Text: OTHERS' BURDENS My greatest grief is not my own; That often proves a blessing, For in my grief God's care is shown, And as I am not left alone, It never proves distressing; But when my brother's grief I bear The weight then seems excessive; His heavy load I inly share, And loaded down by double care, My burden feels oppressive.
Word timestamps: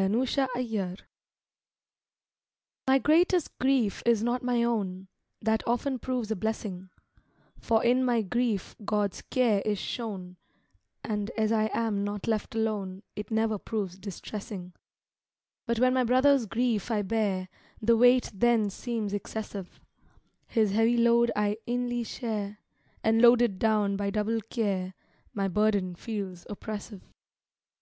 OTHERS' 0.00 0.38
BURDENS 0.54 1.00
My 2.86 2.98
greatest 3.00 3.58
grief 3.58 4.00
is 4.06 4.22
not 4.22 4.44
my 4.44 4.62
own; 4.62 5.08
That 5.42 5.66
often 5.66 5.98
proves 5.98 6.30
a 6.30 6.36
blessing, 6.36 6.90
For 7.58 7.82
in 7.82 8.04
my 8.04 8.22
grief 8.22 8.76
God's 8.84 9.22
care 9.22 9.60
is 9.66 9.76
shown, 9.80 10.36
And 11.02 11.30
as 11.36 11.50
I 11.50 11.68
am 11.74 12.04
not 12.04 12.28
left 12.28 12.54
alone, 12.54 13.02
It 13.16 13.32
never 13.32 13.58
proves 13.58 13.98
distressing; 13.98 14.72
But 15.66 15.80
when 15.80 15.94
my 15.94 16.04
brother's 16.04 16.46
grief 16.46 16.92
I 16.92 17.02
bear 17.02 17.48
The 17.82 17.96
weight 17.96 18.30
then 18.32 18.70
seems 18.70 19.12
excessive; 19.12 19.80
His 20.46 20.70
heavy 20.70 20.96
load 20.96 21.32
I 21.34 21.58
inly 21.66 22.04
share, 22.04 22.58
And 23.02 23.20
loaded 23.20 23.58
down 23.58 23.96
by 23.96 24.10
double 24.10 24.42
care, 24.42 24.94
My 25.34 25.48
burden 25.48 25.96
feels 25.96 26.46
oppressive. 26.48 27.02